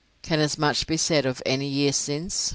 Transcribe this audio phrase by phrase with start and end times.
[0.23, 2.49] Can as much be said of any year since?